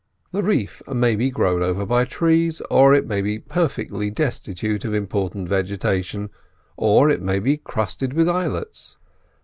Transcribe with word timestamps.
The 0.31 0.41
reef 0.41 0.81
may 0.87 1.15
be 1.15 1.29
grown 1.29 1.61
over 1.61 1.85
by 1.85 2.05
trees, 2.05 2.59
or 2.71 2.95
it 2.95 3.05
may 3.05 3.21
be 3.21 3.37
perfectly 3.37 4.09
destitute 4.09 4.83
of 4.83 4.95
important 4.95 5.47
vegetation, 5.47 6.31
or 6.75 7.07
it 7.11 7.21
may 7.21 7.37
be 7.37 7.57
crusted 7.57 8.13
with 8.13 8.27
islets. 8.27 8.97